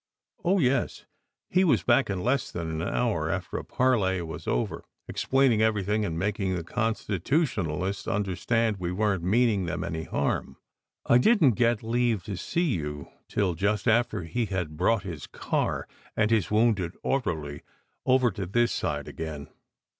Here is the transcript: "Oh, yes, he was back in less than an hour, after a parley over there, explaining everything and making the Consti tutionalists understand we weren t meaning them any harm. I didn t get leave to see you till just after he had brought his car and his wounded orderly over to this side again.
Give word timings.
"Oh, 0.43 0.57
yes, 0.57 1.05
he 1.51 1.63
was 1.63 1.83
back 1.83 2.09
in 2.09 2.21
less 2.23 2.51
than 2.51 2.71
an 2.71 2.81
hour, 2.81 3.29
after 3.29 3.57
a 3.57 3.63
parley 3.63 4.19
over 4.19 4.39
there, 4.67 4.81
explaining 5.07 5.61
everything 5.61 6.05
and 6.05 6.17
making 6.17 6.55
the 6.55 6.63
Consti 6.63 7.19
tutionalists 7.19 8.11
understand 8.11 8.77
we 8.77 8.91
weren 8.91 9.19
t 9.21 9.27
meaning 9.27 9.65
them 9.67 9.83
any 9.83 10.05
harm. 10.05 10.57
I 11.05 11.19
didn 11.19 11.51
t 11.51 11.55
get 11.59 11.83
leave 11.83 12.23
to 12.23 12.35
see 12.35 12.63
you 12.73 13.09
till 13.27 13.53
just 13.53 13.87
after 13.87 14.23
he 14.23 14.47
had 14.47 14.75
brought 14.75 15.03
his 15.03 15.27
car 15.27 15.87
and 16.17 16.31
his 16.31 16.49
wounded 16.49 16.95
orderly 17.03 17.61
over 18.03 18.31
to 18.31 18.47
this 18.47 18.71
side 18.71 19.07
again. 19.07 19.49